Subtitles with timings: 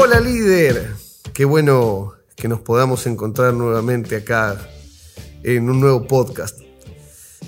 [0.00, 0.94] Hola líder,
[1.34, 4.56] qué bueno que nos podamos encontrar nuevamente acá
[5.42, 6.56] en un nuevo podcast.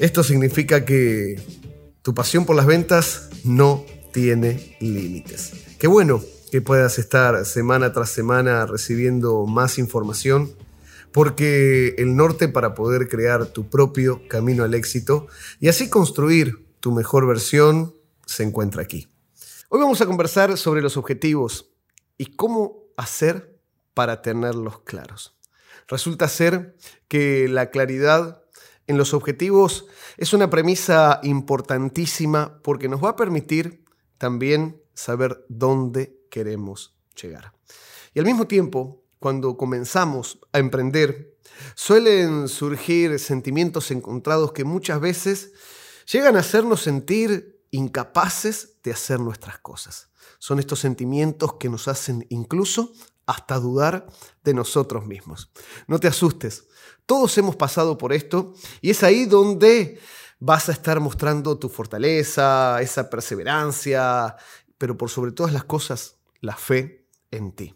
[0.00, 1.40] Esto significa que
[2.02, 5.52] tu pasión por las ventas no tiene límites.
[5.78, 10.50] Qué bueno que puedas estar semana tras semana recibiendo más información,
[11.12, 15.28] porque el norte para poder crear tu propio camino al éxito
[15.60, 17.94] y así construir tu mejor versión
[18.26, 19.06] se encuentra aquí.
[19.68, 21.69] Hoy vamos a conversar sobre los objetivos
[22.20, 23.58] y cómo hacer
[23.94, 25.38] para tenerlos claros.
[25.88, 26.76] Resulta ser
[27.08, 28.42] que la claridad
[28.86, 29.86] en los objetivos
[30.18, 33.86] es una premisa importantísima porque nos va a permitir
[34.18, 37.54] también saber dónde queremos llegar.
[38.12, 41.38] Y al mismo tiempo, cuando comenzamos a emprender,
[41.74, 45.52] suelen surgir sentimientos encontrados que muchas veces
[46.12, 50.10] llegan a hacernos sentir incapaces de hacer nuestras cosas.
[50.38, 52.92] Son estos sentimientos que nos hacen incluso
[53.26, 54.06] hasta dudar
[54.42, 55.50] de nosotros mismos.
[55.86, 56.66] No te asustes,
[57.06, 60.00] todos hemos pasado por esto y es ahí donde
[60.40, 64.36] vas a estar mostrando tu fortaleza, esa perseverancia,
[64.78, 67.74] pero por sobre todas las cosas, la fe en ti.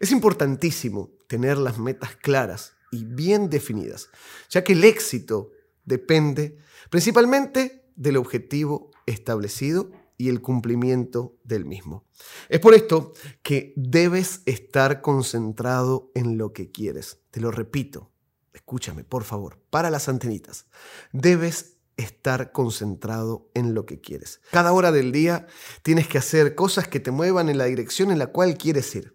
[0.00, 4.08] Es importantísimo tener las metas claras y bien definidas,
[4.48, 5.52] ya que el éxito
[5.84, 6.58] depende
[6.90, 12.04] principalmente del objetivo establecido y el cumplimiento del mismo.
[12.48, 17.18] Es por esto que debes estar concentrado en lo que quieres.
[17.30, 18.10] Te lo repito,
[18.52, 20.66] escúchame, por favor, para las antenitas.
[21.12, 24.40] Debes estar concentrado en lo que quieres.
[24.50, 25.46] Cada hora del día
[25.82, 29.14] tienes que hacer cosas que te muevan en la dirección en la cual quieres ir.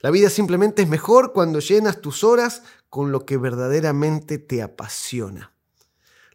[0.00, 5.52] La vida simplemente es mejor cuando llenas tus horas con lo que verdaderamente te apasiona.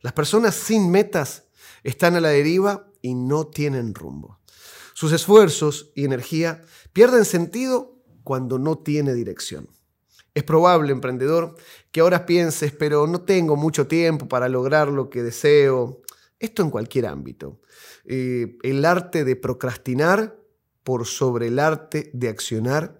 [0.01, 1.45] Las personas sin metas
[1.83, 4.39] están a la deriva y no tienen rumbo.
[4.95, 9.69] Sus esfuerzos y energía pierden sentido cuando no tiene dirección.
[10.33, 11.55] Es probable, emprendedor,
[11.91, 16.01] que ahora pienses, pero no tengo mucho tiempo para lograr lo que deseo.
[16.39, 17.61] Esto en cualquier ámbito.
[18.05, 20.39] Eh, el arte de procrastinar
[20.83, 22.99] por sobre el arte de accionar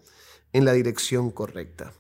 [0.54, 1.94] en la dirección correcta.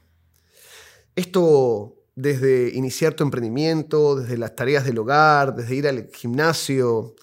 [1.15, 7.15] Esto desde iniciar tu emprendimiento, desde las tareas del hogar, desde ir al gimnasio,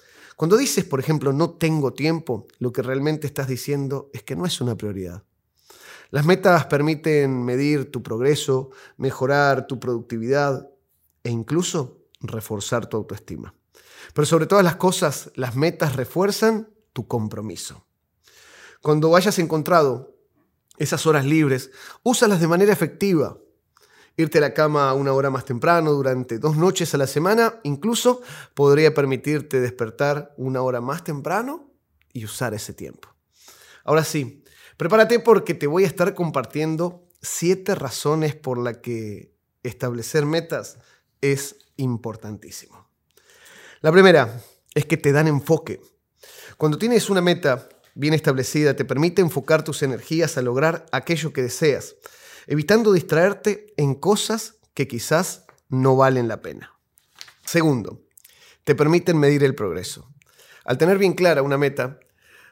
[0.43, 4.45] cuando dices, por ejemplo, no tengo tiempo, lo que realmente estás diciendo es que no
[4.45, 5.23] es una prioridad.
[6.11, 10.69] Las metas permiten medir tu progreso, mejorar tu productividad
[11.23, 13.55] e incluso reforzar tu autoestima.
[14.15, 17.87] Pero sobre todas las cosas, las metas refuerzan tu compromiso.
[18.81, 20.17] Cuando hayas encontrado
[20.77, 21.71] esas horas libres,
[22.03, 23.39] úsalas de manera efectiva
[24.17, 28.21] Irte a la cama una hora más temprano durante dos noches a la semana incluso
[28.55, 31.71] podría permitirte despertar una hora más temprano
[32.13, 33.09] y usar ese tiempo.
[33.85, 34.45] Ahora sí,
[34.77, 40.79] prepárate porque te voy a estar compartiendo siete razones por las que establecer metas
[41.21, 42.89] es importantísimo.
[43.81, 44.41] La primera
[44.75, 45.81] es que te dan enfoque.
[46.59, 51.43] Cuando tienes una meta bien establecida, te permite enfocar tus energías a lograr aquello que
[51.43, 51.97] deseas
[52.47, 56.75] evitando distraerte en cosas que quizás no valen la pena.
[57.45, 58.03] Segundo,
[58.65, 60.09] te permiten medir el progreso.
[60.65, 61.99] Al tener bien clara una meta,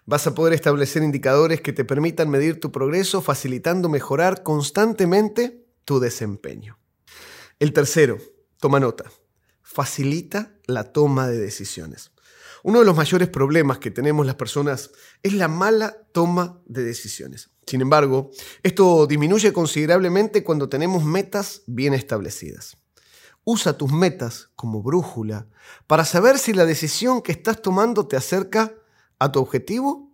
[0.07, 6.01] vas a poder establecer indicadores que te permitan medir tu progreso, facilitando mejorar constantemente tu
[6.01, 6.79] desempeño.
[7.59, 8.19] El tercero,
[8.59, 9.11] toma nota,
[9.63, 12.11] facilita la toma de decisiones.
[12.63, 14.91] Uno de los mayores problemas que tenemos las personas
[15.23, 17.51] es la mala toma de decisiones.
[17.71, 18.33] Sin embargo,
[18.65, 22.77] esto disminuye considerablemente cuando tenemos metas bien establecidas.
[23.45, 25.47] Usa tus metas como brújula
[25.87, 28.75] para saber si la decisión que estás tomando te acerca
[29.21, 30.13] a tu objetivo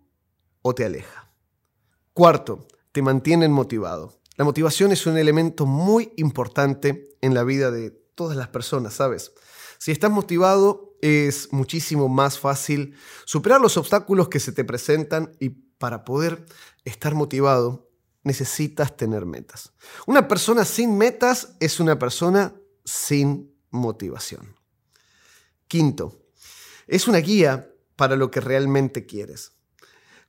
[0.61, 1.31] o te aleja.
[2.13, 4.21] Cuarto, te mantienen motivado.
[4.35, 9.31] La motivación es un elemento muy importante en la vida de todas las personas, ¿sabes?
[9.79, 12.93] Si estás motivado, es muchísimo más fácil
[13.25, 16.45] superar los obstáculos que se te presentan y para poder
[16.85, 17.89] estar motivado
[18.23, 19.73] necesitas tener metas.
[20.05, 22.53] Una persona sin metas es una persona
[22.83, 24.55] sin motivación.
[25.67, 26.27] Quinto,
[26.87, 29.53] es una guía para lo que realmente quieres.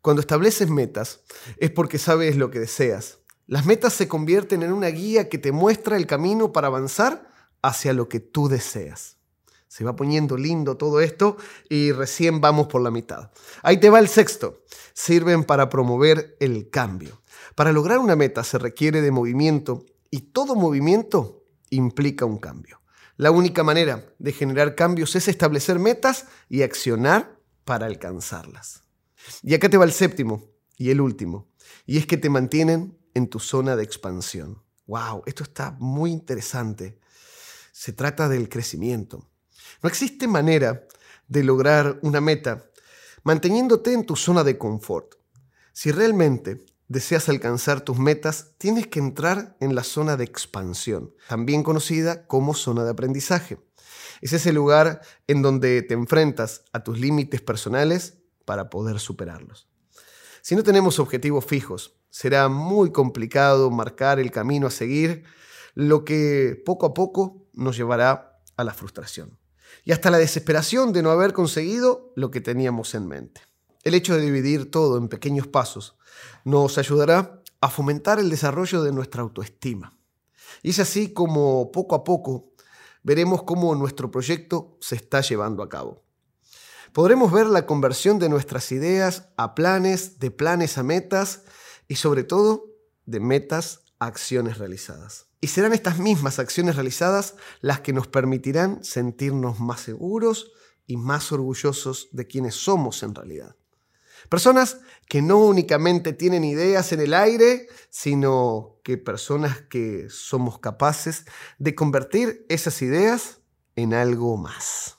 [0.00, 1.20] Cuando estableces metas
[1.58, 3.18] es porque sabes lo que deseas.
[3.46, 7.92] Las metas se convierten en una guía que te muestra el camino para avanzar hacia
[7.92, 9.17] lo que tú deseas.
[9.68, 11.36] Se va poniendo lindo todo esto
[11.68, 13.30] y recién vamos por la mitad.
[13.62, 14.64] Ahí te va el sexto.
[14.94, 17.22] Sirven para promover el cambio.
[17.54, 22.80] Para lograr una meta se requiere de movimiento y todo movimiento implica un cambio.
[23.16, 28.82] La única manera de generar cambios es establecer metas y accionar para alcanzarlas.
[29.42, 30.58] Y acá te va el séptimo.
[30.78, 31.48] Y el último,
[31.86, 34.62] y es que te mantienen en tu zona de expansión.
[34.86, 35.24] ¡Wow!
[35.26, 37.00] Esto está muy interesante.
[37.72, 39.28] Se trata del crecimiento.
[39.82, 40.86] No existe manera
[41.28, 42.64] de lograr una meta
[43.22, 45.14] manteniéndote en tu zona de confort.
[45.72, 51.62] Si realmente deseas alcanzar tus metas, tienes que entrar en la zona de expansión, también
[51.62, 53.58] conocida como zona de aprendizaje.
[54.20, 59.68] Es ese lugar en donde te enfrentas a tus límites personales para poder superarlos.
[60.40, 65.24] Si no tenemos objetivos fijos, será muy complicado marcar el camino a seguir,
[65.74, 69.37] lo que poco a poco nos llevará a la frustración
[69.84, 73.40] y hasta la desesperación de no haber conseguido lo que teníamos en mente.
[73.84, 75.96] El hecho de dividir todo en pequeños pasos
[76.44, 79.96] nos ayudará a fomentar el desarrollo de nuestra autoestima.
[80.62, 82.52] Y es así como poco a poco
[83.02, 86.02] veremos cómo nuestro proyecto se está llevando a cabo.
[86.92, 91.42] Podremos ver la conversión de nuestras ideas a planes, de planes a metas
[91.86, 92.66] y sobre todo
[93.06, 95.26] de metas acciones realizadas.
[95.40, 100.52] Y serán estas mismas acciones realizadas las que nos permitirán sentirnos más seguros
[100.86, 103.56] y más orgullosos de quienes somos en realidad.
[104.28, 111.24] Personas que no únicamente tienen ideas en el aire, sino que personas que somos capaces
[111.58, 113.40] de convertir esas ideas
[113.76, 114.98] en algo más.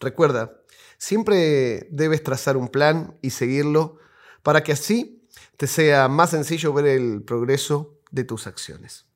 [0.00, 0.62] Recuerda,
[0.96, 3.98] siempre debes trazar un plan y seguirlo
[4.42, 9.06] para que así te sea más sencillo ver el progreso de tus acciones.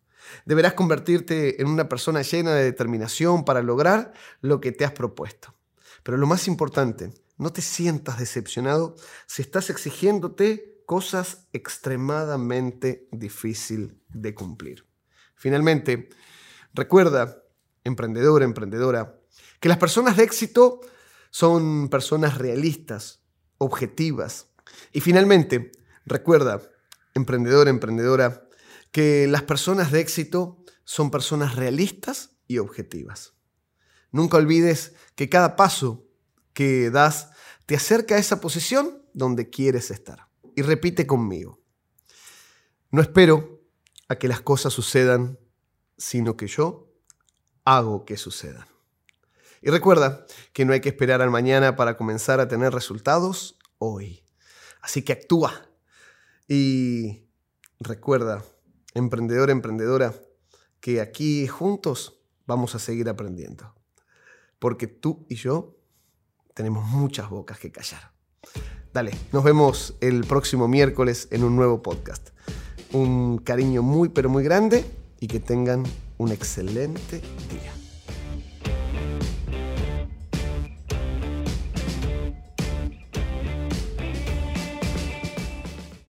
[0.44, 5.55] Deberás convertirte en una persona llena de determinación para lograr lo que te has propuesto.
[6.02, 8.94] Pero lo más importante, no te sientas decepcionado
[9.26, 14.87] si estás exigiéndote cosas extremadamente difíciles de cumplir.
[15.35, 16.11] Finalmente,
[16.73, 17.43] recuerda,
[17.85, 19.19] emprendedor, emprendedora,
[19.61, 20.81] que las personas de éxito
[21.31, 23.20] son personas realistas,
[23.58, 24.49] objetivas.
[24.93, 25.73] Y finalmente,
[26.06, 26.61] recuerda,
[27.14, 28.44] emprendedor, emprendedora,
[28.94, 33.35] que las personas de éxito son personas realistas y objetivas.
[34.12, 36.06] Nunca olvides que cada paso
[36.52, 37.31] que das
[37.67, 40.29] te acerca a esa posición donde quieres estar.
[40.55, 41.61] Y repite conmigo.
[42.93, 43.64] No espero
[44.06, 45.41] a que las cosas sucedan,
[45.99, 46.94] sino que yo
[47.64, 48.69] hago que sucedan.
[49.61, 54.23] Y recuerda que no hay que esperar al mañana para comenzar a tener resultados hoy.
[54.82, 55.69] Así que actúa.
[56.46, 57.26] Y
[57.81, 58.44] recuerda
[58.94, 60.14] emprendedor, emprendedora,
[60.81, 63.75] que aquí juntos vamos a seguir aprendiendo.
[64.58, 65.76] Porque tú y yo
[66.55, 68.12] tenemos muchas bocas que callar.
[68.93, 72.31] Dale, nos vemos el próximo miércoles en un nuevo podcast.
[72.93, 74.85] Un cariño muy pero muy grande
[75.19, 75.82] y que tengan
[76.17, 77.20] un excelente
[77.50, 77.83] día.